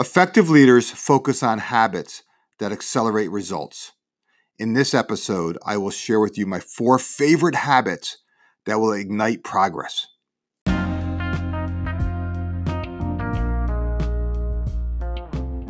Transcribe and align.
Effective 0.00 0.48
leaders 0.48 0.90
focus 0.90 1.42
on 1.42 1.58
habits 1.58 2.22
that 2.58 2.72
accelerate 2.72 3.30
results. 3.30 3.92
In 4.58 4.72
this 4.72 4.94
episode, 4.94 5.58
I 5.66 5.76
will 5.76 5.90
share 5.90 6.20
with 6.20 6.38
you 6.38 6.46
my 6.46 6.58
four 6.58 6.98
favorite 6.98 7.54
habits 7.54 8.16
that 8.64 8.80
will 8.80 8.94
ignite 8.94 9.44
progress. 9.44 10.06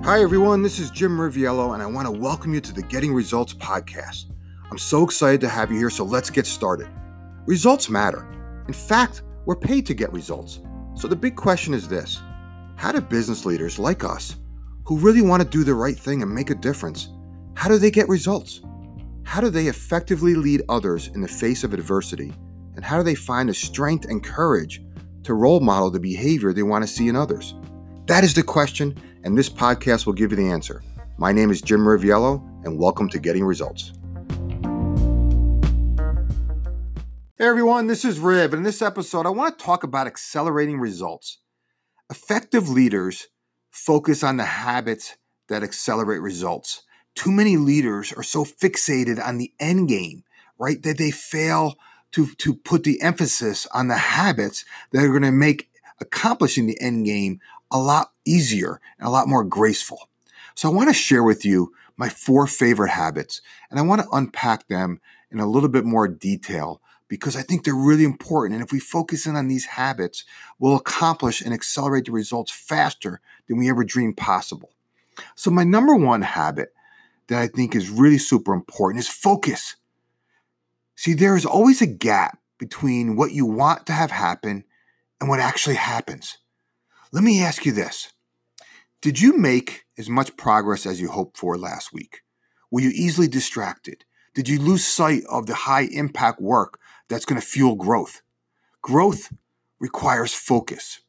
Hi, 0.05 0.23
everyone. 0.23 0.63
This 0.63 0.79
is 0.79 0.93
Jim 0.93 1.19
Riviello, 1.19 1.75
and 1.75 1.83
I 1.83 1.87
want 1.87 2.07
to 2.07 2.13
welcome 2.13 2.55
you 2.55 2.61
to 2.61 2.73
the 2.73 2.83
Getting 2.83 3.13
Results 3.13 3.55
podcast. 3.55 4.27
I'm 4.71 4.79
so 4.79 5.03
excited 5.03 5.41
to 5.41 5.49
have 5.49 5.73
you 5.73 5.79
here, 5.79 5.91
so 5.91 6.05
let's 6.05 6.31
get 6.31 6.47
started. 6.47 6.87
Results 7.47 7.91
matter. 7.91 8.25
In 8.69 8.75
fact, 8.75 9.23
we're 9.45 9.57
paid 9.57 9.87
to 9.87 9.95
get 9.95 10.13
results. 10.13 10.61
So 10.95 11.09
the 11.09 11.17
big 11.17 11.35
question 11.35 11.75
is 11.75 11.89
this 11.89 12.21
How 12.81 12.93
do 12.93 13.03
business 13.03 13.45
leaders 13.45 13.79
like 13.79 14.05
us, 14.05 14.37
who 14.87 14.97
really 14.97 15.21
want 15.21 15.43
to 15.43 15.49
do 15.49 15.65
the 15.65 15.75
right 15.75 15.99
thing 15.99 16.23
and 16.23 16.35
make 16.35 16.49
a 16.49 16.55
difference, 16.55 17.11
how 17.55 17.69
do 17.69 17.77
they 17.77 17.91
get 17.91 18.09
results? 18.09 18.63
How 19.23 19.43
do 19.43 19.51
they 19.51 19.67
effectively 19.67 20.35
lead 20.35 20.63
others 20.71 21.09
in 21.09 21.21
the 21.21 21.29
face 21.29 21.63
of 21.63 21.75
adversity? 21.75 22.33
And 22.77 22.83
how 22.83 22.97
do 22.97 23.03
they 23.03 23.15
find 23.15 23.51
the 23.51 23.55
strength 23.55 24.07
and 24.07 24.25
courage 24.25 24.83
to 25.25 25.35
role 25.35 25.61
model 25.61 25.91
the 25.91 26.01
behavior 26.01 26.55
they 26.55 26.63
want 26.63 26.83
to 26.83 26.89
see 26.89 27.07
in 27.07 27.17
others? 27.17 27.53
That 28.07 28.25
is 28.25 28.33
the 28.33 28.43
question, 28.43 28.97
and 29.25 29.37
this 29.37 29.51
podcast 29.51 30.07
will 30.07 30.15
give 30.15 30.31
you 30.31 30.39
the 30.39 30.51
answer. 30.51 30.83
My 31.19 31.33
name 31.33 31.51
is 31.51 31.61
Jim 31.61 31.81
Riviello, 31.81 32.43
and 32.65 32.79
welcome 32.79 33.11
to 33.11 33.19
Getting 33.19 33.45
Results. 33.45 33.93
Hey 37.37 37.45
everyone, 37.45 37.89
this 37.89 38.07
is 38.07 38.19
Riv, 38.19 38.55
and 38.55 38.61
in 38.61 38.65
this 38.65 38.81
episode, 38.81 39.27
I 39.27 39.31
want 39.31 39.59
to 39.59 39.63
talk 39.63 39.85
about 39.85 40.07
accelerating 40.07 40.81
results. 40.81 41.41
Effective 42.11 42.69
leaders 42.69 43.29
focus 43.71 44.25
on 44.25 44.37
the 44.37 44.45
habits 44.45 45.17
that 45.49 45.63
accelerate 45.63 46.21
results. 46.21 46.83
Too 47.15 47.31
many 47.31 47.57
leaders 47.57 48.13
are 48.13 48.25
so 48.25 48.45
fixated 48.45 49.25
on 49.25 49.39
the 49.39 49.53
end 49.61 49.89
game, 49.89 50.25
right, 50.59 50.83
that 50.83 50.99
they 50.99 51.13
fail 51.13 51.77
to, 52.13 52.27
to 52.39 52.55
put 52.55 52.83
the 52.83 53.01
emphasis 53.01 53.67
on 53.73 53.87
the 53.87 53.97
habits 53.97 54.65
that 54.91 55.05
are 55.05 55.11
going 55.11 55.23
to 55.23 55.31
make 55.31 55.71
accomplishing 56.01 56.67
the 56.67 56.81
end 56.81 57.07
game 57.07 57.41
a 57.71 57.79
lot 57.79 58.11
easier 58.25 58.81
and 58.99 59.07
a 59.07 59.11
lot 59.11 59.29
more 59.29 59.45
graceful. 59.45 60.10
So 60.55 60.69
I 60.69 60.75
want 60.75 60.89
to 60.89 60.95
share 60.95 61.23
with 61.23 61.45
you 61.45 61.73
my 61.97 62.09
four 62.09 62.47
favorite 62.47 62.91
habits, 62.91 63.43
and 63.71 63.79
I 63.79 63.83
want 63.83 64.03
to 64.03 64.09
unpack 64.11 64.69
them 64.69 65.01
in 65.31 65.39
a 65.39 65.47
little 65.47 65.69
bit 65.69 65.85
more 65.85 66.09
detail 66.09 66.81
because 67.09 67.37
I 67.37 67.43
think 67.43 67.65
they're 67.65 67.75
really 67.75 68.05
important. 68.05 68.55
And 68.55 68.65
if 68.65 68.73
we 68.73 68.79
focus 68.81 69.27
in 69.27 69.37
on 69.37 69.49
these 69.49 69.67
habits, 69.67 70.25
we'll 70.59 70.77
accomplish 70.77 71.41
and 71.41 71.53
accelerate 71.53 72.07
the 72.07 72.13
results 72.13 72.51
faster 72.51 73.21
than 73.49 73.59
we 73.59 73.69
ever 73.69 73.85
dreamed 73.85 74.17
possible. 74.17 74.71
So, 75.35 75.51
my 75.51 75.65
number 75.65 75.95
one 75.95 76.23
habit 76.23 76.73
that 77.27 77.43
I 77.43 77.49
think 77.49 77.75
is 77.75 77.91
really 77.91 78.19
super 78.19 78.55
important 78.55 79.01
is 79.01 79.09
focus. 79.09 79.77
See, 80.97 81.15
there 81.15 81.37
is 81.37 81.47
always 81.47 81.83
a 81.83 81.87
gap 81.87 82.39
between 82.59 83.17
what 83.17 83.33
you 83.33 83.47
want 83.47 83.87
to 83.87 83.93
have 83.93 84.11
happen 84.11 84.65
and 85.21 85.29
what 85.29 85.41
actually 85.41 85.77
happens. 85.77 86.39
Let 87.13 87.25
me 87.25 87.43
ask 87.43 87.65
you 87.67 87.73
this 87.73 88.13
Did 89.03 89.19
you 89.19 89.39
make 89.39 89.87
as 89.97 90.11
much 90.11 90.37
progress 90.37 90.85
as 90.85 91.01
you 91.01 91.09
hoped 91.09 91.39
for 91.39 91.57
last 91.57 91.91
week? 91.91 92.21
Were 92.71 92.83
you 92.83 92.91
easily 92.91 93.29
distracted? 93.29 94.05
Did 94.35 94.47
you 94.47 94.61
lose 94.61 94.85
sight 94.85 95.23
of 95.31 95.47
the 95.47 95.55
high 95.55 95.89
impact 95.91 96.39
work 96.39 96.79
that's 97.09 97.25
going 97.25 97.41
to 97.41 97.47
fuel 97.47 97.77
growth? 97.77 98.21
Growth 98.83 99.33
requires 99.79 100.35
focus. 100.35 101.01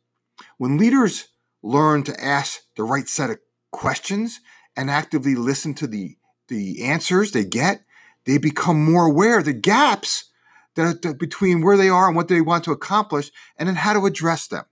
When 0.58 0.78
leaders 0.78 1.28
learn 1.62 2.04
to 2.04 2.24
ask 2.24 2.62
the 2.78 2.84
right 2.84 3.10
set 3.10 3.30
of 3.30 3.40
questions 3.72 4.40
and 4.78 4.90
actively 4.90 5.36
listen 5.36 5.74
to 5.76 5.88
the, 5.88 6.16
the 6.48 6.84
answers 6.84 7.32
they 7.32 7.44
get, 7.44 7.84
they 8.26 8.38
become 8.38 8.84
more 8.84 9.06
aware 9.06 9.40
of 9.40 9.46
the 9.46 9.54
gaps 9.54 10.30
that 10.76 11.06
are 11.06 11.14
between 11.14 11.62
where 11.62 11.76
they 11.76 11.90
are 11.90 12.08
and 12.08 12.16
what 12.16 12.30
they 12.30 12.40
want 12.40 12.64
to 12.64 12.72
accomplish 12.72 13.32
and 13.58 13.68
then 13.68 13.76
how 13.76 13.92
to 13.92 14.06
address 14.06 14.48
them. 14.48 14.64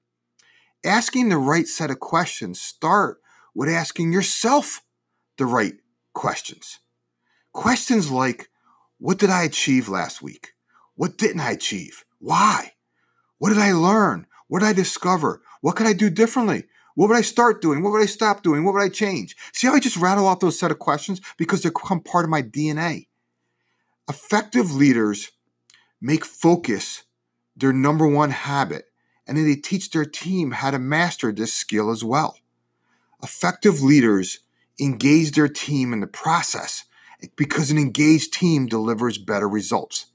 Asking 0.85 1.29
the 1.29 1.37
right 1.37 1.67
set 1.67 1.91
of 1.91 1.99
questions 1.99 2.61
start 2.61 3.19
with 3.53 3.69
asking 3.69 4.13
yourself 4.13 4.81
the 5.37 5.45
right 5.45 5.75
questions. 6.13 6.79
Questions 7.51 8.09
like, 8.09 8.49
what 8.97 9.17
did 9.17 9.29
I 9.29 9.43
achieve 9.43 9.89
last 9.89 10.21
week? 10.21 10.53
What 10.95 11.17
didn't 11.17 11.41
I 11.41 11.51
achieve? 11.51 12.05
Why? 12.19 12.73
What 13.37 13.49
did 13.49 13.57
I 13.57 13.71
learn? 13.71 14.27
What 14.47 14.59
did 14.59 14.67
I 14.67 14.73
discover? 14.73 15.41
What 15.61 15.75
could 15.75 15.87
I 15.87 15.93
do 15.93 16.09
differently? 16.09 16.65
What 16.95 17.09
would 17.09 17.17
I 17.17 17.21
start 17.21 17.61
doing? 17.61 17.81
What 17.81 17.91
would 17.91 18.01
I 18.01 18.07
stop 18.07 18.43
doing? 18.43 18.63
What 18.63 18.73
would 18.73 18.83
I 18.83 18.89
change? 18.89 19.35
See 19.53 19.67
how 19.67 19.73
I 19.73 19.79
just 19.79 19.97
rattle 19.97 20.27
off 20.27 20.41
those 20.41 20.59
set 20.59 20.71
of 20.71 20.79
questions 20.79 21.21
because 21.37 21.61
they 21.61 21.69
become 21.69 22.01
part 22.01 22.25
of 22.25 22.29
my 22.29 22.41
DNA. 22.41 23.07
Effective 24.09 24.73
leaders 24.73 25.31
make 26.01 26.25
focus 26.25 27.03
their 27.55 27.71
number 27.71 28.07
one 28.07 28.31
habit, 28.31 28.88
and 29.29 29.37
then 29.37 29.45
they 29.45 29.55
teach 29.55 29.91
their 29.91 30.05
team 30.05 30.49
how 30.49 30.71
to 30.71 30.79
master 30.79 31.31
this 31.31 31.53
skill 31.53 31.91
as 31.91 32.03
well. 32.03 32.35
Effective 33.21 33.79
leaders 33.79 34.39
engage 34.79 35.33
their 35.33 35.47
team 35.47 35.93
in 35.93 35.99
the 35.99 36.07
process 36.07 36.85
because 37.35 37.69
an 37.69 37.77
engaged 37.77 38.33
team 38.33 38.65
delivers 38.65 39.19
better 39.19 39.47
results. 39.47 40.07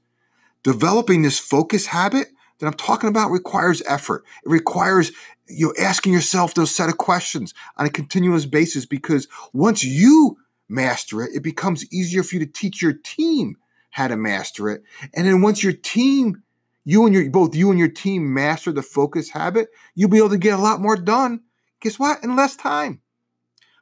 Developing 0.65 1.23
this 1.23 1.39
focus 1.39 1.87
habit 1.87 2.29
that 2.59 2.67
I'm 2.67 2.75
talking 2.75 3.09
about 3.09 3.31
requires 3.31 3.83
effort. 3.87 4.25
It 4.45 4.49
requires 4.49 5.13
you 5.49 5.69
know, 5.69 5.75
asking 5.79 6.13
yourself 6.13 6.55
those 6.55 6.75
set 6.75 6.89
of 6.89 6.99
questions 6.99 7.55
on 7.77 7.87
a 7.87 7.91
continuous 7.91 8.47
basis 8.47 8.85
because 8.85 9.29
once 9.53 9.85
you 9.85 10.39
master 10.69 11.23
it, 11.23 11.31
it 11.37 11.43
becomes 11.45 11.91
easier 11.93 12.25
for 12.25 12.35
you 12.35 12.45
to 12.45 12.51
teach 12.51 12.83
your 12.83 12.95
team 12.95 13.59
how 13.91 14.09
to 14.09 14.17
master 14.17 14.71
it. 14.71 14.83
And 15.15 15.25
then 15.25 15.41
once 15.41 15.63
your 15.63 15.73
team, 15.73 16.43
you 16.85 17.05
and 17.07 17.15
your 17.15 17.31
both 17.31 17.55
you 17.55 17.71
and 17.71 17.79
your 17.79 17.89
team 17.89 18.33
master 18.33 18.73
the 18.73 18.83
focus 18.83 19.31
habit, 19.31 19.69
you'll 19.95 20.11
be 20.11 20.19
able 20.19 20.31
to 20.31 20.39
get 20.39 20.59
a 20.59 20.63
lot 20.63 20.81
more 20.81 20.97
done. 20.97 21.41
Guess 21.81 21.99
what? 21.99 22.23
In 22.23 22.37
less 22.37 22.57
time. 22.57 23.01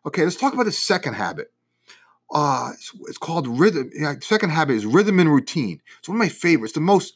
Okay, 0.06 0.24
let's 0.24 0.36
talk 0.36 0.54
about 0.54 0.64
the 0.64 0.72
second 0.72 1.14
habit 1.14 1.52
uh, 2.32 2.70
it's, 2.74 2.92
it's 3.08 3.18
called 3.18 3.46
rhythm. 3.46 3.90
Yeah, 3.94 4.14
second 4.20 4.50
habit 4.50 4.76
is 4.76 4.86
rhythm 4.86 5.20
and 5.20 5.30
routine. 5.30 5.80
It's 5.98 6.08
one 6.08 6.16
of 6.16 6.20
my 6.20 6.28
favorites. 6.28 6.74
The 6.74 6.80
most 6.80 7.14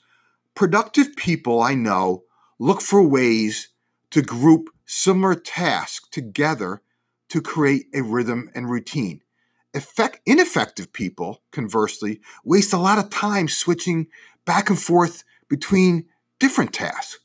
productive 0.55 1.17
people 1.17 1.63
I 1.63 1.75
know 1.75 2.25
look 2.59 2.81
for 2.81 3.03
ways 3.03 3.69
to 4.11 4.23
group 4.23 4.69
similar 4.85 5.35
tasks 5.35 6.09
together 6.11 6.83
to 7.29 7.41
create 7.41 7.87
a 7.95 8.03
rhythm 8.03 8.51
and 8.55 8.71
routine. 8.71 9.23
Effect, 9.75 10.21
ineffective 10.25 10.93
people, 10.93 11.43
conversely, 11.51 12.21
waste 12.45 12.73
a 12.73 12.79
lot 12.79 12.99
of 12.99 13.11
time 13.11 13.49
switching 13.49 14.07
back 14.45 14.71
and 14.71 14.79
forth 14.79 15.25
between 15.49 16.07
different 16.39 16.73
tasks. 16.73 17.19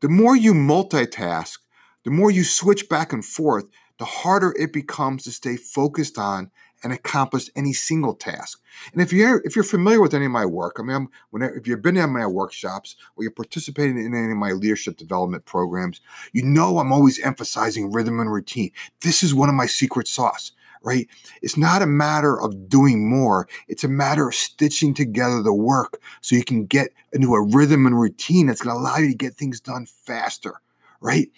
The 0.00 0.08
more 0.08 0.36
you 0.36 0.52
multitask, 0.52 1.58
the 2.04 2.10
more 2.10 2.30
you 2.30 2.44
switch 2.44 2.88
back 2.88 3.12
and 3.12 3.24
forth, 3.24 3.66
the 3.98 4.04
harder 4.04 4.54
it 4.58 4.72
becomes 4.72 5.24
to 5.24 5.30
stay 5.30 5.56
focused 5.56 6.18
on 6.18 6.50
and 6.82 6.92
accomplish 6.92 7.48
any 7.54 7.72
single 7.72 8.14
task. 8.14 8.60
And 8.92 9.00
if 9.00 9.12
you're 9.12 9.40
if 9.44 9.54
you're 9.54 9.64
familiar 9.64 10.00
with 10.00 10.14
any 10.14 10.24
of 10.24 10.32
my 10.32 10.44
work, 10.44 10.76
I 10.78 10.82
mean, 10.82 10.96
I'm, 10.96 11.08
whenever, 11.30 11.54
if 11.54 11.66
you've 11.66 11.82
been 11.82 11.96
in 11.96 12.10
my 12.10 12.26
workshops 12.26 12.96
or 13.14 13.22
you're 13.22 13.30
participating 13.30 13.98
in 13.98 14.14
any 14.14 14.32
of 14.32 14.38
my 14.38 14.52
leadership 14.52 14.96
development 14.96 15.44
programs, 15.44 16.00
you 16.32 16.42
know 16.42 16.78
I'm 16.78 16.92
always 16.92 17.20
emphasizing 17.20 17.92
rhythm 17.92 18.18
and 18.18 18.32
routine. 18.32 18.72
This 19.02 19.22
is 19.22 19.34
one 19.34 19.48
of 19.48 19.54
my 19.54 19.66
secret 19.66 20.08
sauce. 20.08 20.52
Right? 20.84 21.08
It's 21.42 21.56
not 21.56 21.82
a 21.82 21.86
matter 21.86 22.40
of 22.40 22.68
doing 22.68 23.08
more. 23.08 23.48
It's 23.68 23.84
a 23.84 23.88
matter 23.88 24.28
of 24.28 24.34
stitching 24.34 24.94
together 24.94 25.42
the 25.42 25.54
work 25.54 26.00
so 26.20 26.36
you 26.36 26.44
can 26.44 26.66
get 26.66 26.92
into 27.12 27.34
a 27.34 27.42
rhythm 27.42 27.86
and 27.86 27.98
routine 27.98 28.46
that's 28.46 28.62
going 28.62 28.74
to 28.74 28.80
allow 28.80 28.96
you 28.96 29.08
to 29.08 29.16
get 29.16 29.34
things 29.34 29.60
done 29.60 29.86
faster. 29.86 30.60
Right? 31.00 31.30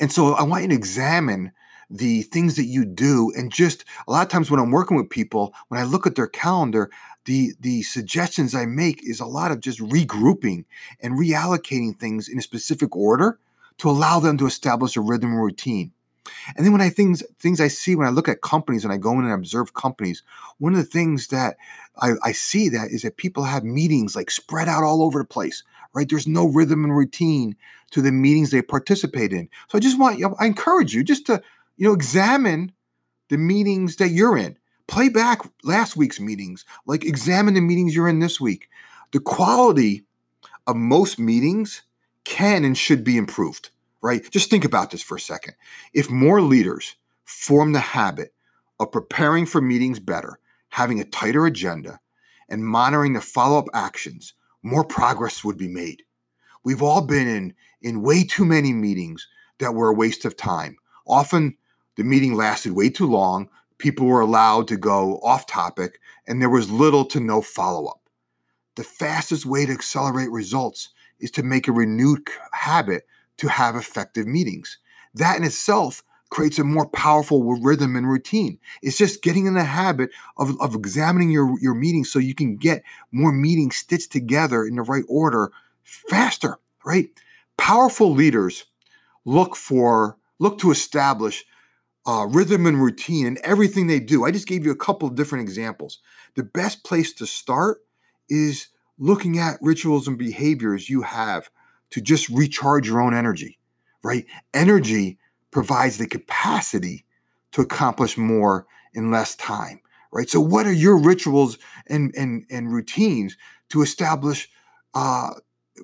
And 0.00 0.12
so 0.12 0.34
I 0.34 0.42
want 0.42 0.62
you 0.62 0.68
to 0.70 0.74
examine 0.74 1.52
the 1.90 2.22
things 2.22 2.56
that 2.56 2.64
you 2.64 2.84
do 2.84 3.32
and 3.36 3.52
just 3.52 3.84
a 4.06 4.12
lot 4.12 4.22
of 4.22 4.28
times 4.28 4.50
when 4.50 4.60
i'm 4.60 4.70
working 4.70 4.96
with 4.96 5.08
people 5.08 5.54
when 5.68 5.80
i 5.80 5.84
look 5.84 6.06
at 6.06 6.16
their 6.16 6.26
calendar 6.26 6.90
the 7.24 7.52
the 7.60 7.82
suggestions 7.82 8.54
i 8.54 8.66
make 8.66 9.00
is 9.02 9.20
a 9.20 9.26
lot 9.26 9.50
of 9.50 9.60
just 9.60 9.80
regrouping 9.80 10.64
and 11.00 11.18
reallocating 11.18 11.98
things 11.98 12.28
in 12.28 12.38
a 12.38 12.42
specific 12.42 12.94
order 12.94 13.38
to 13.78 13.88
allow 13.88 14.20
them 14.20 14.36
to 14.36 14.46
establish 14.46 14.96
a 14.96 15.00
rhythm 15.00 15.32
and 15.32 15.42
routine 15.42 15.92
and 16.56 16.64
then 16.64 16.72
when 16.72 16.80
I 16.80 16.88
things 16.88 17.22
things 17.38 17.60
I 17.60 17.68
see 17.68 17.94
when 17.94 18.06
I 18.06 18.10
look 18.10 18.28
at 18.28 18.40
companies 18.40 18.84
and 18.84 18.92
I 18.92 18.96
go 18.96 19.12
in 19.12 19.24
and 19.24 19.32
observe 19.32 19.74
companies, 19.74 20.22
one 20.58 20.72
of 20.72 20.78
the 20.78 20.84
things 20.84 21.28
that 21.28 21.56
I, 22.00 22.12
I, 22.22 22.32
see 22.32 22.68
that 22.68 22.90
is 22.90 23.02
that 23.02 23.16
people 23.16 23.42
have 23.42 23.64
meetings 23.64 24.14
like 24.14 24.30
spread 24.30 24.68
out 24.68 24.84
all 24.84 25.02
over 25.02 25.18
the 25.18 25.24
place, 25.24 25.64
right? 25.94 26.08
There's 26.08 26.28
no 26.28 26.46
rhythm 26.46 26.84
and 26.84 26.96
routine 26.96 27.56
to 27.90 28.00
the 28.00 28.12
meetings 28.12 28.50
they 28.50 28.62
participate 28.62 29.32
in. 29.32 29.48
So 29.68 29.78
I 29.78 29.80
just 29.80 29.98
want 29.98 30.22
I 30.38 30.46
encourage 30.46 30.94
you 30.94 31.02
just 31.02 31.26
to 31.26 31.42
you 31.78 31.86
know, 31.86 31.94
examine 31.94 32.72
the 33.30 33.38
meetings 33.38 33.96
that 33.96 34.08
you're 34.08 34.36
in. 34.36 34.58
Play 34.86 35.08
back 35.08 35.42
last 35.62 35.96
week's 35.96 36.20
meetings, 36.20 36.64
like 36.86 37.04
examine 37.04 37.54
the 37.54 37.60
meetings 37.60 37.94
you're 37.94 38.08
in 38.08 38.18
this 38.18 38.40
week. 38.40 38.68
The 39.12 39.20
quality 39.20 40.04
of 40.66 40.76
most 40.76 41.18
meetings 41.18 41.82
can 42.24 42.64
and 42.64 42.76
should 42.76 43.04
be 43.04 43.16
improved, 43.16 43.70
right? 44.02 44.28
Just 44.30 44.50
think 44.50 44.64
about 44.64 44.90
this 44.90 45.02
for 45.02 45.16
a 45.16 45.20
second. 45.20 45.54
If 45.92 46.10
more 46.10 46.40
leaders 46.40 46.96
form 47.24 47.72
the 47.72 47.80
habit 47.80 48.32
of 48.80 48.92
preparing 48.92 49.46
for 49.46 49.60
meetings 49.60 49.98
better, 49.98 50.38
having 50.70 51.00
a 51.00 51.04
tighter 51.04 51.46
agenda, 51.46 52.00
and 52.48 52.66
monitoring 52.66 53.12
the 53.12 53.20
follow 53.20 53.58
up 53.58 53.68
actions, 53.74 54.34
more 54.62 54.84
progress 54.84 55.44
would 55.44 55.58
be 55.58 55.68
made. 55.68 56.02
We've 56.64 56.82
all 56.82 57.02
been 57.02 57.28
in, 57.28 57.54
in 57.82 58.02
way 58.02 58.24
too 58.24 58.44
many 58.44 58.72
meetings 58.72 59.26
that 59.58 59.74
were 59.74 59.88
a 59.88 59.94
waste 59.94 60.24
of 60.24 60.36
time. 60.36 60.76
Often 61.06 61.56
the 61.96 62.04
meeting 62.04 62.34
lasted 62.34 62.72
way 62.72 62.90
too 62.90 63.06
long, 63.06 63.48
people 63.78 64.06
were 64.06 64.20
allowed 64.20 64.68
to 64.68 64.76
go 64.76 65.18
off 65.22 65.46
topic, 65.46 66.00
and 66.26 66.40
there 66.40 66.50
was 66.50 66.70
little 66.70 67.04
to 67.06 67.20
no 67.20 67.40
follow 67.42 67.86
up. 67.86 68.00
The 68.76 68.84
fastest 68.84 69.46
way 69.46 69.66
to 69.66 69.72
accelerate 69.72 70.30
results 70.30 70.90
is 71.20 71.30
to 71.32 71.42
make 71.42 71.66
a 71.66 71.72
renewed 71.72 72.28
habit 72.52 73.06
to 73.38 73.48
have 73.48 73.76
effective 73.76 74.26
meetings. 74.26 74.78
That 75.14 75.36
in 75.36 75.44
itself 75.44 76.02
creates 76.30 76.58
a 76.58 76.64
more 76.64 76.88
powerful 76.88 77.42
rhythm 77.42 77.96
and 77.96 78.08
routine. 78.08 78.58
It's 78.82 78.98
just 78.98 79.22
getting 79.22 79.46
in 79.46 79.54
the 79.54 79.64
habit 79.64 80.10
of, 80.36 80.60
of 80.60 80.74
examining 80.74 81.30
your, 81.30 81.58
your 81.60 81.74
meetings 81.74 82.10
so 82.10 82.18
you 82.18 82.34
can 82.34 82.56
get 82.56 82.82
more 83.12 83.32
meetings 83.32 83.76
stitched 83.76 84.12
together 84.12 84.64
in 84.64 84.76
the 84.76 84.82
right 84.82 85.04
order 85.08 85.50
faster, 85.84 86.58
right? 86.84 87.08
Powerful 87.56 88.12
leaders 88.12 88.66
look 89.24 89.56
for, 89.56 90.18
look 90.38 90.58
to 90.58 90.70
establish 90.70 91.44
uh, 92.06 92.26
rhythm 92.26 92.66
and 92.66 92.82
routine 92.82 93.26
in 93.26 93.38
everything 93.42 93.86
they 93.86 94.00
do. 94.00 94.24
I 94.24 94.30
just 94.30 94.46
gave 94.46 94.64
you 94.64 94.70
a 94.70 94.76
couple 94.76 95.08
of 95.08 95.14
different 95.14 95.42
examples. 95.42 95.98
The 96.36 96.42
best 96.42 96.84
place 96.84 97.12
to 97.14 97.26
start 97.26 97.78
is 98.28 98.68
looking 98.98 99.38
at 99.38 99.58
rituals 99.60 100.08
and 100.08 100.18
behaviors 100.18 100.88
you 100.90 101.02
have 101.02 101.50
to 101.90 102.00
just 102.00 102.28
recharge 102.28 102.86
your 102.86 103.00
own 103.00 103.14
energy, 103.14 103.58
right? 104.02 104.26
Energy 104.54 105.18
provides 105.50 105.98
the 105.98 106.06
capacity 106.06 107.04
to 107.52 107.60
accomplish 107.60 108.16
more 108.16 108.66
in 108.94 109.10
less 109.10 109.34
time, 109.36 109.80
right? 110.12 110.28
So, 110.28 110.40
what 110.40 110.66
are 110.66 110.72
your 110.72 110.98
rituals 110.98 111.58
and 111.86 112.14
and 112.16 112.44
and 112.50 112.72
routines 112.72 113.36
to 113.70 113.82
establish 113.82 114.48
uh, 114.94 115.30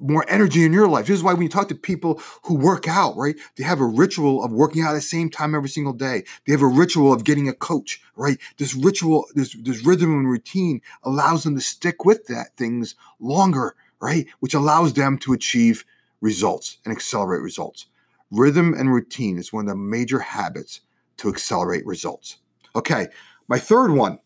more 0.01 0.25
energy 0.29 0.65
in 0.65 0.73
your 0.73 0.89
life? 0.89 1.06
This 1.06 1.17
is 1.17 1.23
why 1.23 1.33
when 1.33 1.43
you 1.43 1.49
talk 1.49 1.69
to 1.69 1.75
people 1.75 2.21
who 2.45 2.55
work 2.55 2.89
out, 2.89 3.17
right? 3.17 3.37
They 3.56 3.65
have 3.65 3.81
a 3.81 3.87
ritual 3.87 4.45
of 4.45 4.53
working 4.53 4.83
out 4.83 4.91
at 4.91 4.95
the 4.95 5.01
same 5.01 5.31
time 5.31 5.55
every 5.55 5.69
single 5.69 5.93
day. 5.93 6.25
They 6.47 6.53
have 6.53 6.62
a 6.62 6.67
ritual 6.67 7.12
of 7.12 7.25
getting 7.25 7.49
a 7.49 7.55
coach, 7.55 8.01
right? 8.17 8.39
This 8.59 8.75
ritual, 8.75 9.27
this 9.35 9.56
this 9.61 9.85
rhythm 9.85 10.12
and 10.12 10.29
routine 10.29 10.81
allows 11.03 11.45
them 11.45 11.55
to 11.55 11.61
stick 11.61 12.05
with 12.05 12.27
that 12.27 12.56
things 12.56 12.95
longer, 13.21 13.75
right? 14.01 14.27
Which 14.41 14.55
allows 14.55 14.95
them 14.95 15.19
to 15.19 15.33
achieve 15.33 15.85
results 16.25 16.79
and 16.87 16.93
accelerate 16.93 17.43
results. 17.43 17.85
Rhythm 18.31 18.73
and 18.73 18.91
routine 18.91 19.37
is 19.37 19.53
one 19.53 19.67
of 19.67 19.69
the 19.69 19.76
major 19.76 20.21
habits 20.21 20.81
to 21.19 21.29
accelerate 21.29 21.85
results. 21.85 22.38
Okay, 22.75 23.09
my 23.47 23.59
third 23.59 23.93
one 23.93 24.19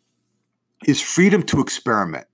is 0.87 1.01
freedom 1.03 1.43
to 1.43 1.61
experiment. 1.61 2.29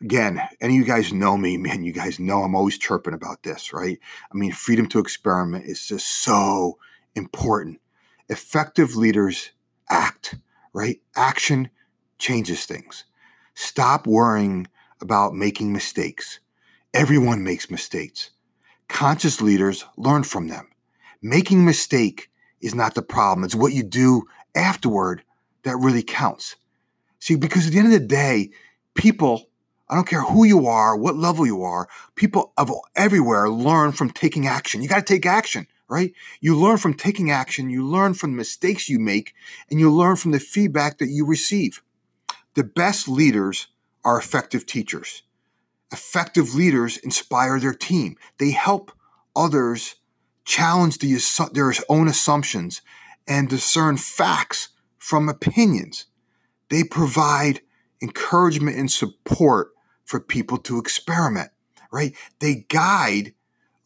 Again, 0.00 0.40
any 0.60 0.74
of 0.74 0.78
you 0.78 0.84
guys 0.86 1.12
know 1.12 1.36
me, 1.36 1.56
man, 1.56 1.82
you 1.82 1.92
guys 1.92 2.20
know 2.20 2.42
I'm 2.42 2.54
always 2.54 2.78
chirping 2.78 3.12
about 3.12 3.42
this, 3.42 3.72
right? 3.72 3.98
I 4.32 4.36
mean, 4.36 4.52
freedom 4.52 4.86
to 4.90 5.00
experiment 5.00 5.66
is 5.66 5.84
just 5.84 6.06
so 6.06 6.78
important. 7.16 7.80
Effective 8.28 8.94
leaders 8.94 9.50
act, 9.90 10.36
right? 10.72 11.00
Action 11.16 11.70
changes 12.18 12.66
things. 12.66 13.04
Stop 13.54 14.06
worrying 14.06 14.68
about 15.00 15.34
making 15.34 15.72
mistakes. 15.72 16.38
Everyone 16.94 17.42
makes 17.42 17.68
mistakes. 17.68 18.30
Conscious 18.92 19.40
leaders 19.40 19.86
learn 19.96 20.22
from 20.22 20.48
them. 20.48 20.68
Making 21.22 21.64
mistake 21.64 22.30
is 22.60 22.74
not 22.74 22.94
the 22.94 23.00
problem. 23.00 23.42
It's 23.42 23.54
what 23.54 23.72
you 23.72 23.82
do 23.82 24.24
afterward 24.54 25.24
that 25.62 25.78
really 25.78 26.02
counts. 26.02 26.56
See, 27.18 27.34
because 27.34 27.66
at 27.66 27.72
the 27.72 27.78
end 27.78 27.86
of 27.86 27.98
the 27.98 28.06
day, 28.06 28.50
people, 28.94 29.48
I 29.88 29.94
don't 29.94 30.06
care 30.06 30.22
who 30.22 30.44
you 30.44 30.66
are, 30.66 30.94
what 30.94 31.16
level 31.16 31.46
you 31.46 31.62
are, 31.62 31.88
people 32.16 32.52
of 32.58 32.70
everywhere 32.94 33.48
learn 33.48 33.92
from 33.92 34.10
taking 34.10 34.46
action. 34.46 34.82
You 34.82 34.88
got 34.88 35.06
to 35.06 35.14
take 35.14 35.24
action, 35.24 35.66
right? 35.88 36.12
You 36.42 36.54
learn 36.54 36.76
from 36.76 36.92
taking 36.92 37.30
action, 37.30 37.70
you 37.70 37.86
learn 37.86 38.12
from 38.12 38.32
the 38.32 38.36
mistakes 38.36 38.90
you 38.90 38.98
make, 38.98 39.32
and 39.70 39.80
you 39.80 39.90
learn 39.90 40.16
from 40.16 40.32
the 40.32 40.38
feedback 40.38 40.98
that 40.98 41.08
you 41.08 41.24
receive. 41.24 41.82
The 42.54 42.64
best 42.64 43.08
leaders 43.08 43.68
are 44.04 44.18
effective 44.18 44.66
teachers 44.66 45.22
effective 45.92 46.54
leaders 46.54 46.96
inspire 46.98 47.60
their 47.60 47.74
team. 47.74 48.16
They 48.38 48.50
help 48.50 48.92
others 49.36 49.96
challenge 50.44 50.98
the, 50.98 51.50
their 51.52 51.72
own 51.88 52.08
assumptions 52.08 52.82
and 53.26 53.48
discern 53.48 53.96
facts 53.96 54.68
from 54.98 55.28
opinions. 55.28 56.06
They 56.68 56.84
provide 56.84 57.60
encouragement 58.00 58.76
and 58.76 58.90
support 58.90 59.72
for 60.04 60.20
people 60.20 60.58
to 60.58 60.78
experiment, 60.78 61.50
right? 61.92 62.14
They 62.40 62.66
guide. 62.68 63.34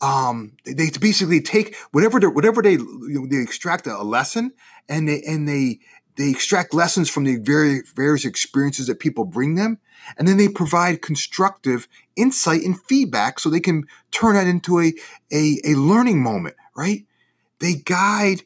Um, 0.00 0.56
they 0.64 0.90
basically 1.00 1.40
take 1.40 1.74
whatever 1.92 2.20
they, 2.20 2.26
whatever 2.26 2.62
they 2.62 2.76
they 2.76 3.38
extract 3.38 3.86
a 3.86 4.02
lesson 4.02 4.52
and 4.88 5.08
they 5.08 5.22
and 5.22 5.48
they 5.48 5.80
they 6.16 6.30
extract 6.30 6.74
lessons 6.74 7.08
from 7.08 7.24
the 7.24 7.36
various 7.36 7.90
various 7.92 8.24
experiences 8.24 8.86
that 8.86 9.00
people 9.00 9.24
bring 9.24 9.54
them 9.54 9.78
and 10.16 10.26
then 10.26 10.36
they 10.36 10.48
provide 10.48 11.02
constructive 11.02 11.88
insight 12.14 12.62
and 12.62 12.80
feedback 12.82 13.38
so 13.38 13.48
they 13.48 13.60
can 13.60 13.84
turn 14.10 14.34
that 14.34 14.46
into 14.46 14.80
a, 14.80 14.92
a, 15.32 15.58
a 15.64 15.74
learning 15.74 16.22
moment, 16.22 16.56
right? 16.76 17.04
They 17.58 17.74
guide 17.74 18.42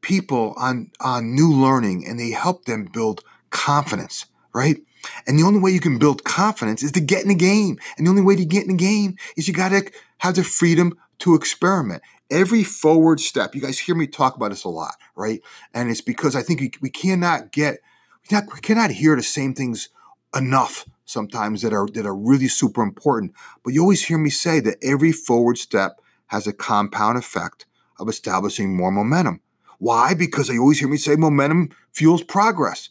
people 0.00 0.54
on, 0.56 0.90
on 1.00 1.34
new 1.34 1.52
learning 1.52 2.06
and 2.06 2.18
they 2.18 2.30
help 2.30 2.64
them 2.64 2.88
build 2.92 3.22
confidence, 3.50 4.26
right? 4.52 4.78
And 5.26 5.38
the 5.38 5.44
only 5.44 5.60
way 5.60 5.70
you 5.70 5.80
can 5.80 5.98
build 5.98 6.24
confidence 6.24 6.82
is 6.82 6.92
to 6.92 7.00
get 7.00 7.22
in 7.22 7.28
the 7.28 7.34
game. 7.34 7.78
And 7.96 8.06
the 8.06 8.10
only 8.10 8.22
way 8.22 8.36
to 8.36 8.44
get 8.44 8.62
in 8.62 8.76
the 8.76 8.82
game 8.82 9.16
is 9.36 9.46
you 9.46 9.54
got 9.54 9.70
to 9.70 9.90
have 10.18 10.34
the 10.34 10.44
freedom 10.44 10.98
to 11.20 11.34
experiment. 11.34 12.02
Every 12.30 12.62
forward 12.62 13.20
step, 13.20 13.54
you 13.54 13.60
guys 13.60 13.78
hear 13.78 13.94
me 13.94 14.06
talk 14.06 14.36
about 14.36 14.50
this 14.50 14.64
a 14.64 14.68
lot, 14.68 14.94
right? 15.16 15.40
And 15.72 15.90
it's 15.90 16.00
because 16.00 16.36
I 16.36 16.42
think 16.42 16.60
we, 16.60 16.70
we 16.80 16.90
cannot 16.90 17.52
get, 17.52 17.78
we, 18.22 18.36
not, 18.36 18.44
we 18.52 18.60
cannot 18.60 18.90
hear 18.90 19.16
the 19.16 19.22
same 19.22 19.54
things 19.54 19.88
enough 20.34 20.84
sometimes 21.08 21.62
that 21.62 21.72
are 21.72 21.86
that 21.94 22.06
are 22.06 22.14
really 22.14 22.48
super 22.48 22.82
important. 22.82 23.32
But 23.64 23.72
you 23.72 23.80
always 23.80 24.04
hear 24.04 24.18
me 24.18 24.30
say 24.30 24.60
that 24.60 24.76
every 24.82 25.12
forward 25.12 25.58
step 25.58 26.00
has 26.26 26.46
a 26.46 26.52
compound 26.52 27.18
effect 27.18 27.66
of 27.98 28.08
establishing 28.08 28.76
more 28.76 28.92
momentum. 28.92 29.40
Why? 29.78 30.14
Because 30.14 30.48
you 30.48 30.60
always 30.60 30.78
hear 30.78 30.88
me 30.88 30.96
say 30.96 31.16
momentum 31.16 31.70
fuels 31.92 32.22
progress. 32.22 32.90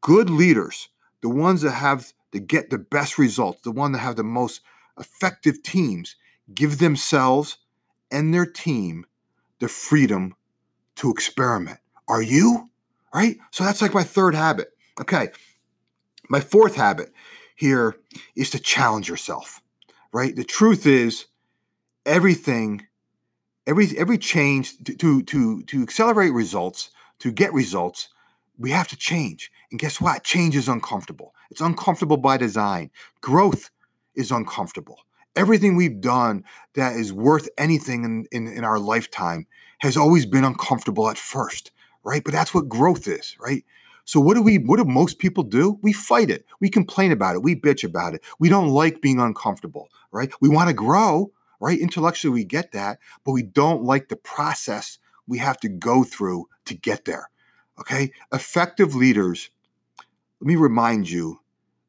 Good 0.00 0.30
leaders, 0.30 0.88
the 1.20 1.28
ones 1.28 1.62
that 1.62 1.72
have 1.72 2.12
to 2.32 2.40
get 2.40 2.70
the 2.70 2.78
best 2.78 3.18
results, 3.18 3.60
the 3.62 3.70
one 3.70 3.92
that 3.92 3.98
have 3.98 4.16
the 4.16 4.24
most 4.24 4.62
effective 4.98 5.62
teams, 5.62 6.16
give 6.54 6.78
themselves 6.78 7.58
and 8.12 8.32
their 8.32 8.46
team 8.46 9.06
the 9.58 9.68
freedom 9.68 10.34
to 10.96 11.10
experiment. 11.10 11.78
Are 12.08 12.22
you? 12.22 12.68
Right? 13.14 13.38
So 13.50 13.64
that's 13.64 13.82
like 13.82 13.94
my 13.94 14.04
third 14.04 14.34
habit. 14.34 14.68
Okay, 15.00 15.28
my 16.28 16.40
fourth 16.40 16.76
habit 16.76 17.12
here 17.56 17.96
is 18.36 18.50
to 18.50 18.58
challenge 18.58 19.08
yourself, 19.08 19.60
right? 20.12 20.34
The 20.34 20.44
truth 20.44 20.86
is, 20.86 21.26
everything, 22.06 22.86
every 23.66 23.88
every 23.96 24.18
change 24.18 24.76
to 24.84 25.22
to 25.22 25.62
to, 25.62 25.82
accelerate 25.82 26.32
results, 26.32 26.90
to 27.20 27.30
get 27.30 27.52
results, 27.52 28.08
we 28.58 28.70
have 28.70 28.88
to 28.88 28.96
change. 28.96 29.50
And 29.70 29.80
guess 29.80 30.00
what? 30.00 30.24
Change 30.24 30.56
is 30.56 30.68
uncomfortable. 30.68 31.34
It's 31.50 31.60
uncomfortable 31.60 32.16
by 32.16 32.36
design. 32.36 32.90
Growth 33.20 33.70
is 34.14 34.30
uncomfortable. 34.30 34.98
Everything 35.34 35.76
we've 35.76 36.00
done 36.00 36.44
that 36.74 36.96
is 36.96 37.12
worth 37.12 37.48
anything 37.56 38.04
in, 38.04 38.26
in, 38.32 38.52
in 38.52 38.64
our 38.64 38.78
lifetime 38.78 39.46
has 39.78 39.96
always 39.96 40.26
been 40.26 40.44
uncomfortable 40.44 41.08
at 41.08 41.18
first, 41.18 41.70
right? 42.04 42.22
But 42.22 42.32
that's 42.32 42.54
what 42.54 42.68
growth 42.68 43.08
is, 43.08 43.36
right? 43.40 43.64
So 44.04 44.20
what 44.20 44.34
do 44.34 44.42
we 44.42 44.58
what 44.58 44.78
do 44.78 44.84
most 44.84 45.18
people 45.18 45.44
do? 45.44 45.78
We 45.80 45.92
fight 45.92 46.28
it. 46.28 46.44
We 46.60 46.68
complain 46.68 47.12
about 47.12 47.36
it. 47.36 47.42
We 47.42 47.54
bitch 47.54 47.84
about 47.84 48.14
it. 48.14 48.22
We 48.38 48.48
don't 48.48 48.68
like 48.68 49.00
being 49.00 49.20
uncomfortable, 49.20 49.88
right? 50.10 50.32
We 50.40 50.48
want 50.48 50.68
to 50.68 50.74
grow, 50.74 51.32
right? 51.60 51.78
Intellectually 51.78 52.34
we 52.34 52.44
get 52.44 52.72
that, 52.72 52.98
but 53.24 53.32
we 53.32 53.42
don't 53.42 53.84
like 53.84 54.08
the 54.08 54.16
process 54.16 54.98
we 55.26 55.38
have 55.38 55.58
to 55.60 55.68
go 55.68 56.04
through 56.04 56.46
to 56.66 56.74
get 56.74 57.04
there. 57.04 57.30
Okay? 57.78 58.12
Effective 58.32 58.94
leaders, 58.94 59.50
let 60.40 60.46
me 60.48 60.56
remind 60.56 61.08
you, 61.08 61.40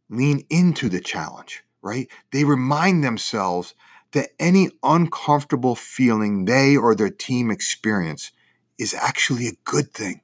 lean 0.09 0.45
into 0.49 0.89
the 0.89 1.01
challenge, 1.01 1.63
right? 1.83 2.07
They 2.31 2.43
remind 2.43 3.03
themselves 3.03 3.75
that 4.13 4.29
any 4.39 4.71
uncomfortable 4.81 5.75
feeling 5.75 6.45
they 6.45 6.75
or 6.75 6.95
their 6.95 7.11
team 7.11 7.51
experience 7.51 8.31
is 8.79 8.95
actually 8.95 9.47
a 9.47 9.57
good 9.65 9.93
thing 9.93 10.21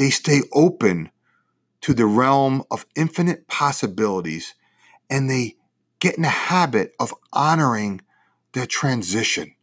they 0.00 0.08
stay 0.08 0.40
open 0.54 1.10
to 1.82 1.92
the 1.92 2.06
realm 2.06 2.62
of 2.70 2.86
infinite 2.96 3.46
possibilities 3.48 4.54
and 5.10 5.28
they 5.28 5.56
get 5.98 6.16
in 6.16 6.22
the 6.22 6.28
habit 6.28 6.94
of 6.98 7.12
honoring 7.34 8.00
their 8.54 8.64
transition, 8.64 9.54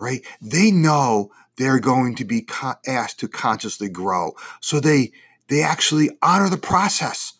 right? 0.00 0.24
They 0.40 0.70
know 0.70 1.30
they're 1.58 1.78
going 1.78 2.14
to 2.14 2.24
be 2.24 2.46
asked 2.86 3.20
to 3.20 3.28
consciously 3.28 3.90
grow. 3.90 4.32
So 4.62 4.80
they 4.80 5.12
they 5.48 5.62
actually 5.62 6.08
honor 6.22 6.48
the 6.48 6.56
process, 6.56 7.34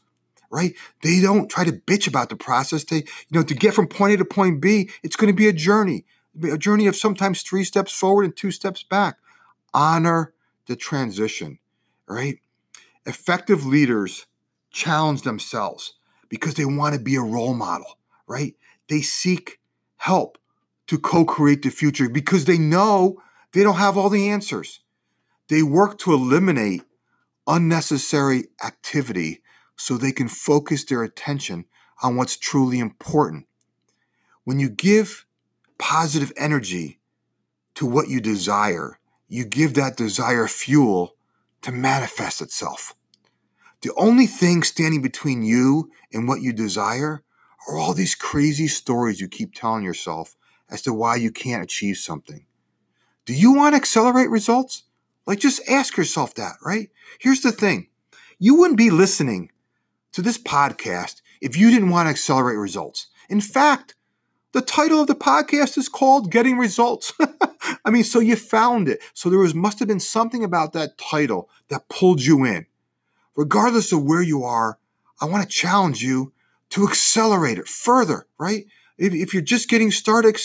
right? 0.53 0.75
They 1.03 1.21
don't 1.21 1.49
try 1.51 1.65
to 1.65 1.73
bitch 1.73 2.07
about 2.07 2.29
the 2.29 2.37
process. 2.37 2.85
They, 2.85 2.99
you 2.99 3.05
know, 3.33 3.43
to 3.43 3.55
get 3.55 3.75
from 3.75 3.89
point 3.89 4.13
A 4.13 4.17
to 4.19 4.25
point 4.25 4.61
B, 4.61 4.91
it's 5.03 5.17
going 5.17 5.33
to 5.33 5.37
be 5.37 5.49
a 5.49 5.53
journey, 5.53 6.05
a 6.45 6.59
journey 6.59 6.87
of 6.87 6.95
sometimes 6.95 7.43
three 7.43 7.65
steps 7.65 7.91
forward 7.91 8.25
and 8.25 8.37
two 8.37 8.51
steps 8.51 8.83
back. 8.83 9.17
Honor 9.75 10.35
the 10.67 10.77
transition, 10.77 11.59
right? 12.07 12.39
Effective 13.07 13.65
leaders 13.65 14.27
challenge 14.71 15.23
themselves 15.23 15.95
because 16.29 16.55
they 16.55 16.67
want 16.67 16.95
to 16.95 17.01
be 17.01 17.17
a 17.17 17.23
role 17.23 17.55
model, 17.55 17.99
right? 18.27 18.55
They 18.89 19.01
seek 19.01 19.59
help 19.97 20.37
to 20.87 20.99
co 20.99 21.25
create 21.25 21.63
the 21.63 21.71
future 21.71 22.11
because 22.11 22.45
they 22.45 22.59
know 22.59 23.23
they 23.53 23.63
don't 23.63 23.77
have 23.77 23.97
all 23.97 24.11
the 24.11 24.29
answers. 24.29 24.81
They 25.49 25.63
work 25.63 25.99
to 26.01 26.13
eliminate 26.13 26.83
unnecessary 27.47 28.49
activity 28.65 29.42
so 29.83 29.97
they 29.97 30.13
can 30.13 30.29
focus 30.29 30.85
their 30.85 31.03
attention 31.03 31.65
on 32.05 32.15
what's 32.15 32.37
truly 32.37 32.79
important. 32.79 33.47
When 34.45 34.61
you 34.61 34.71
give 34.71 35.27
positive 35.77 36.33
energy 36.37 37.01
to 37.75 37.85
what 37.85 38.09
you 38.09 38.21
desire, 38.21 39.01
you 39.27 39.45
give 39.45 39.75
that 39.75 39.97
desire 39.97 40.47
fuel 40.47 41.17
to 41.63 41.73
manifest 41.73 42.41
itself. 42.41 42.95
The 43.81 43.93
only 43.97 44.27
thing 44.27 44.63
standing 44.63 45.03
between 45.03 45.43
you 45.43 45.91
and 46.13 46.29
what 46.29 46.43
you 46.43 46.53
desire 46.53 47.25
are 47.69 47.77
all 47.77 47.93
these 47.93 48.15
crazy 48.15 48.69
stories 48.69 49.21
you 49.21 49.27
keep 49.27 49.53
telling 49.53 49.83
yourself 49.83 50.37
as 50.71 50.83
to 50.83 50.95
why 50.95 51.17
you 51.17 51.33
can't 51.33 51.65
achieve 51.65 51.97
something. 51.97 52.47
Do 53.25 53.35
you 53.35 53.53
want 53.53 53.73
to 53.73 53.79
accelerate 53.79 54.31
results? 54.31 54.85
Like, 55.27 55.41
just 55.41 55.69
ask 55.69 55.97
yourself 55.97 56.35
that, 56.35 56.53
right? 56.65 56.91
Here's 57.19 57.41
the 57.41 57.51
thing 57.51 57.89
you 58.39 58.55
wouldn't 58.55 58.79
be 58.79 58.91
listening 58.91 59.51
to 60.13 60.23
this 60.23 60.39
podcast 60.39 61.21
if 61.41 61.57
you 61.57 61.71
didn't 61.71 61.91
want 61.91 62.07
to 62.07 62.11
accelerate 62.11 62.59
results. 62.59 63.09
In 63.29 63.41
fact, 63.41 63.95
the 64.53 64.61
title 64.61 65.01
of 65.01 65.07
the 65.07 65.15
podcast 65.15 65.79
is 65.79 65.89
called 65.89 66.31
Getting 66.31 66.59
Results. 66.59 67.13
I 67.85 67.91
mean, 67.91 68.05
so 68.05 68.21
you 68.21 68.37
found 68.37 68.89
it. 68.89 69.01
So 69.15 69.31
there 69.31 69.39
was 69.39 69.55
must 69.55 69.79
have 69.79 69.89
been 69.89 70.01
something 70.01 70.45
about 70.45 70.75
that 70.75 70.99
title 70.99 71.49
that 71.69 71.89
pulled 71.89 72.21
you 72.21 72.45
in. 72.45 72.67
Regardless 73.35 73.93
of 73.93 74.05
where 74.05 74.23
you 74.23 74.45
are, 74.45 74.79
I 75.21 75.25
want 75.25 75.43
to 75.43 75.49
challenge 75.49 76.03
you 76.03 76.33
to 76.71 76.87
accelerate 76.87 77.59
it 77.59 77.67
further, 77.67 78.27
right? 78.39 78.67
If, 78.99 79.15
if 79.15 79.33
you're 79.33 79.43
just 79.43 79.71
getting 79.71 79.91
started, 79.91 80.39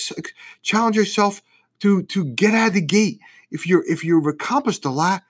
challenge 0.62 0.95
yourself 0.95 1.41
to 1.79 2.03
to 2.03 2.25
get 2.25 2.53
out 2.53 2.69
of 2.69 2.74
the 2.74 2.81
gate. 2.81 3.19
If 3.51 3.67
you're 3.67 3.83
if 3.86 4.03
you've 4.03 4.25
accomplished 4.25 4.86
a 4.86 4.89
lot, 4.89 5.24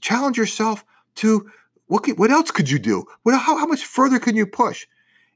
challenge 0.00 0.36
yourself 0.36 0.84
to 1.16 1.50
what 1.94 2.08
what 2.18 2.32
else 2.32 2.50
could 2.50 2.68
you 2.68 2.80
do? 2.80 3.04
What 3.22 3.38
how, 3.38 3.56
how 3.56 3.66
much 3.66 3.84
further 3.84 4.18
can 4.18 4.34
you 4.34 4.46
push? 4.46 4.84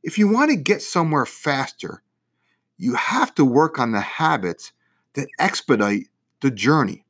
If 0.03 0.19
you 0.19 0.27
want 0.27 0.51
to 0.51 0.57
get 0.57 0.83
somewhere 0.83 1.25
faster, 1.25 2.03
you 2.77 2.95
have 2.95 3.33
to 3.37 3.45
work 3.45 3.79
on 3.79 3.93
the 3.93 4.01
habits 4.01 4.73
that 5.13 5.29
expedite 5.39 6.09
the 6.41 6.51
journey. 6.51 7.05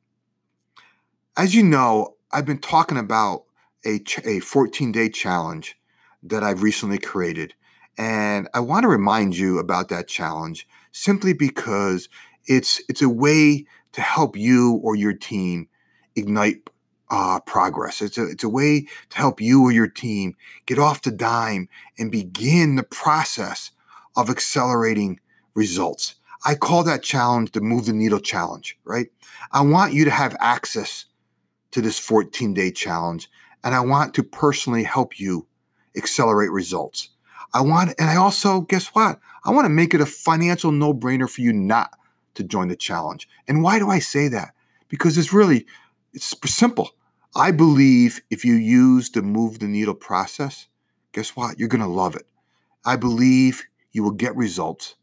As 1.35 1.55
you 1.55 1.63
know, 1.63 2.15
I've 2.31 2.45
been 2.45 2.59
talking 2.59 2.97
about 2.97 3.45
a, 3.83 3.99
a 4.23 4.39
14 4.39 4.91
day 4.91 5.09
challenge 5.09 5.75
that 6.21 6.43
I've 6.43 6.61
recently 6.61 6.99
created. 6.99 7.55
And 7.97 8.47
I 8.53 8.59
want 8.59 8.83
to 8.83 8.87
remind 8.87 9.35
you 9.35 9.57
about 9.57 9.89
that 9.89 10.07
challenge 10.07 10.67
simply 10.91 11.33
because 11.33 12.07
it's 12.45 12.83
it's 12.87 13.01
a 13.01 13.09
way 13.09 13.65
to 13.93 14.01
help 14.01 14.37
you 14.37 14.79
or 14.83 14.95
your 14.95 15.13
team 15.13 15.67
ignite 16.15 16.69
uh, 17.09 17.39
progress. 17.41 18.01
It's 18.01 18.17
a 18.17 18.27
it's 18.27 18.43
a 18.43 18.49
way 18.49 18.87
to 19.09 19.17
help 19.17 19.41
you 19.41 19.63
or 19.63 19.71
your 19.71 19.87
team 19.87 20.35
get 20.65 20.79
off 20.79 21.01
the 21.01 21.11
dime 21.11 21.67
and 21.97 22.11
begin 22.11 22.75
the 22.75 22.83
process 22.83 23.71
of 24.15 24.29
accelerating 24.29 25.19
results. 25.55 26.15
I 26.45 26.55
call 26.55 26.83
that 26.83 27.03
challenge 27.03 27.51
the 27.51 27.61
move 27.61 27.85
the 27.85 27.93
needle 27.93 28.19
challenge, 28.19 28.77
right? 28.83 29.07
I 29.51 29.61
want 29.61 29.93
you 29.93 30.05
to 30.05 30.11
have 30.11 30.35
access 30.39 31.05
to 31.71 31.81
this 31.81 31.99
14 31.99 32.53
day 32.53 32.71
challenge 32.71 33.29
and 33.63 33.75
I 33.75 33.81
want 33.81 34.13
to 34.15 34.23
personally 34.23 34.83
help 34.83 35.19
you 35.19 35.45
accelerate 35.95 36.51
results. 36.51 37.09
I 37.53 37.61
want, 37.61 37.93
and 37.99 38.09
I 38.09 38.15
also, 38.15 38.61
guess 38.61 38.87
what? 38.89 39.19
I 39.43 39.51
want 39.51 39.65
to 39.65 39.69
make 39.69 39.93
it 39.93 40.01
a 40.01 40.05
financial 40.05 40.71
no 40.71 40.93
brainer 40.93 41.29
for 41.29 41.41
you 41.41 41.51
not 41.51 41.97
to 42.35 42.43
join 42.43 42.67
the 42.67 42.75
challenge. 42.75 43.27
And 43.47 43.63
why 43.63 43.79
do 43.79 43.89
I 43.89 43.99
say 43.99 44.27
that? 44.29 44.53
Because 44.87 45.17
it's 45.17 45.33
really 45.33 45.65
it's 46.13 46.35
simple. 46.45 46.91
I 47.35 47.51
believe 47.51 48.21
if 48.31 48.43
you 48.43 48.55
use 48.55 49.11
the 49.11 49.21
move 49.21 49.59
the 49.59 49.67
needle 49.67 49.93
process, 49.93 50.67
guess 51.11 51.35
what? 51.35 51.59
You're 51.59 51.67
going 51.67 51.81
to 51.81 51.87
love 51.87 52.15
it. 52.15 52.25
I 52.83 52.95
believe 52.95 53.65
you 53.91 54.01
will 54.03 54.11
get 54.11 54.35
results 54.35 54.95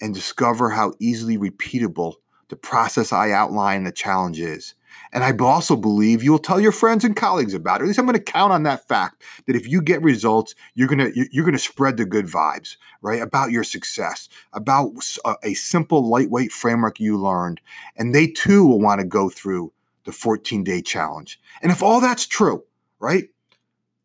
and 0.00 0.14
discover 0.14 0.70
how 0.70 0.94
easily 1.00 1.36
repeatable 1.36 2.14
the 2.48 2.56
process 2.56 3.12
I 3.12 3.32
outline 3.32 3.84
the 3.84 3.92
challenge 3.92 4.40
is. 4.40 4.74
And 5.12 5.22
I 5.22 5.32
also 5.38 5.76
believe 5.76 6.22
you 6.22 6.30
will 6.30 6.38
tell 6.38 6.60
your 6.60 6.72
friends 6.72 7.04
and 7.04 7.14
colleagues 7.14 7.52
about 7.52 7.80
it. 7.80 7.84
At 7.84 7.86
least 7.88 7.98
I'm 7.98 8.06
going 8.06 8.16
to 8.16 8.22
count 8.22 8.52
on 8.52 8.62
that 8.62 8.88
fact 8.88 9.22
that 9.46 9.56
if 9.56 9.68
you 9.68 9.82
get 9.82 10.00
results, 10.02 10.54
you're 10.74 10.88
going 10.88 11.12
to 11.12 11.28
you're 11.30 11.44
going 11.44 11.52
to 11.52 11.58
spread 11.58 11.98
the 11.98 12.06
good 12.06 12.26
vibes, 12.26 12.76
right? 13.02 13.20
About 13.20 13.50
your 13.50 13.64
success, 13.64 14.30
about 14.54 14.92
uh, 15.24 15.34
a 15.42 15.52
simple 15.54 16.08
lightweight 16.08 16.52
framework 16.52 16.98
you 17.00 17.18
learned, 17.18 17.60
and 17.96 18.14
they 18.14 18.26
too 18.26 18.66
will 18.66 18.80
want 18.80 19.00
to 19.00 19.06
go 19.06 19.28
through 19.28 19.72
the 20.06 20.12
14-day 20.12 20.80
challenge. 20.80 21.38
And 21.60 21.70
if 21.70 21.82
all 21.82 22.00
that's 22.00 22.26
true, 22.26 22.64
right? 22.98 23.24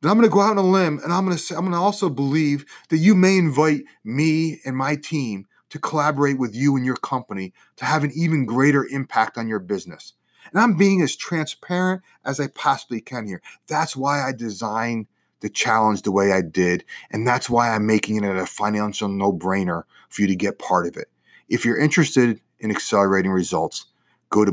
Then 0.02 0.12
I'm 0.12 0.18
going 0.18 0.28
to 0.28 0.34
go 0.34 0.42
out 0.42 0.52
on 0.52 0.58
a 0.58 0.64
limb 0.64 1.00
and 1.04 1.14
I'm 1.14 1.26
going 1.26 1.38
to 1.38 1.42
say, 1.42 1.56
I'm 1.56 1.62
going 1.62 1.72
to 1.72 1.78
also 1.78 2.10
believe 2.10 2.66
that 2.90 2.98
you 2.98 3.16
may 3.16 3.38
invite 3.38 3.84
me 4.04 4.60
and 4.66 4.76
my 4.76 4.96
team 4.96 5.46
to 5.70 5.80
collaborate 5.80 6.38
with 6.40 6.54
you 6.56 6.76
and 6.76 6.86
your 6.86 6.98
company 6.98 7.54
to 7.78 7.86
have 7.86 8.04
an 8.04 8.12
even 8.14 8.46
greater 8.46 8.86
impact 8.86 9.38
on 9.38 9.48
your 9.48 9.60
business. 9.60 10.14
And 10.52 10.60
I'm 10.60 10.76
being 10.76 11.02
as 11.02 11.16
transparent 11.16 12.02
as 12.26 12.40
I 12.40 12.48
possibly 12.48 13.00
can 13.00 13.28
here. 13.28 13.42
That's 13.68 13.96
why 13.96 14.28
I 14.28 14.34
designed 14.34 15.06
the 15.40 15.50
challenge 15.50 16.02
the 16.02 16.12
way 16.12 16.34
I 16.34 16.42
did. 16.42 16.84
And 17.12 17.28
that's 17.28 17.50
why 17.50 17.70
I'm 17.70 17.86
making 17.86 18.24
it 18.24 18.36
a 18.36 18.46
financial 18.48 19.08
no 19.08 19.32
brainer 19.32 19.84
for 20.10 20.24
you 20.24 20.28
to 20.28 20.36
get 20.36 20.60
part 20.60 20.88
of 20.88 20.98
it. 20.98 21.10
If 21.48 21.64
you're 21.64 21.80
interested 21.80 22.42
in 22.60 22.72
accelerating 22.72 23.32
results, 23.32 23.86
go 24.30 24.44
to 24.46 24.52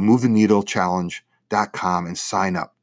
movetheneedlechallenge.com 1.51 2.07
and 2.07 2.19
sign 2.19 2.57
up. 2.57 2.75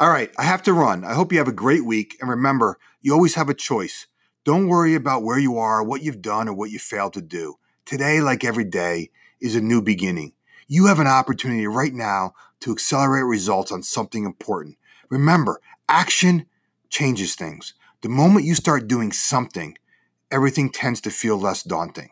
All 0.00 0.10
right, 0.10 0.30
I 0.36 0.42
have 0.42 0.62
to 0.64 0.72
run. 0.72 1.04
I 1.04 1.14
hope 1.14 1.32
you 1.32 1.38
have 1.38 1.48
a 1.48 1.52
great 1.52 1.84
week. 1.84 2.16
And 2.20 2.28
remember, 2.28 2.78
you 3.00 3.12
always 3.12 3.36
have 3.36 3.48
a 3.48 3.54
choice. 3.54 4.06
Don't 4.44 4.68
worry 4.68 4.94
about 4.94 5.22
where 5.22 5.38
you 5.38 5.56
are, 5.56 5.82
what 5.82 6.02
you've 6.02 6.20
done, 6.20 6.48
or 6.48 6.54
what 6.54 6.70
you 6.70 6.78
failed 6.78 7.12
to 7.14 7.22
do. 7.22 7.54
Today, 7.86 8.20
like 8.20 8.44
every 8.44 8.64
day, 8.64 9.10
is 9.40 9.54
a 9.54 9.60
new 9.60 9.80
beginning 9.80 10.32
you 10.68 10.86
have 10.86 10.98
an 10.98 11.06
opportunity 11.06 11.66
right 11.66 11.92
now 11.92 12.34
to 12.60 12.72
accelerate 12.72 13.24
results 13.24 13.70
on 13.70 13.82
something 13.82 14.24
important. 14.24 14.76
Remember, 15.10 15.60
action 15.88 16.46
changes 16.88 17.34
things. 17.34 17.74
The 18.02 18.08
moment 18.08 18.46
you 18.46 18.54
start 18.54 18.88
doing 18.88 19.12
something, 19.12 19.76
everything 20.30 20.70
tends 20.70 21.00
to 21.02 21.10
feel 21.10 21.38
less 21.38 21.62
daunting. 21.62 22.10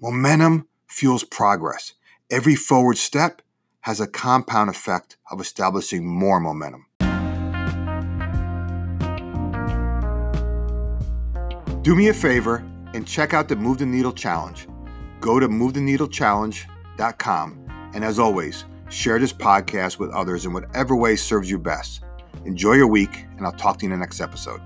Momentum 0.00 0.68
fuels 0.88 1.24
progress. 1.24 1.94
Every 2.30 2.54
forward 2.54 2.98
step 2.98 3.42
has 3.82 4.00
a 4.00 4.06
compound 4.06 4.70
effect 4.70 5.18
of 5.30 5.40
establishing 5.40 6.06
more 6.06 6.40
momentum. 6.40 6.86
Do 11.82 11.94
me 11.94 12.08
a 12.08 12.14
favor 12.14 12.64
and 12.94 13.06
check 13.06 13.34
out 13.34 13.48
the 13.48 13.56
Move 13.56 13.78
the 13.78 13.86
Needle 13.86 14.12
Challenge. 14.12 14.66
Go 15.20 15.38
to 15.38 15.48
movetheneedlechallenge.com 15.48 17.62
and 17.94 18.04
as 18.04 18.18
always, 18.18 18.64
share 18.88 19.18
this 19.18 19.32
podcast 19.32 19.98
with 19.98 20.10
others 20.10 20.46
in 20.46 20.52
whatever 20.52 20.96
way 20.96 21.16
serves 21.16 21.50
you 21.50 21.58
best. 21.58 22.02
Enjoy 22.44 22.72
your 22.72 22.86
week, 22.86 23.26
and 23.36 23.46
I'll 23.46 23.52
talk 23.52 23.78
to 23.78 23.86
you 23.86 23.92
in 23.92 23.98
the 23.98 24.02
next 24.02 24.20
episode. 24.20 24.60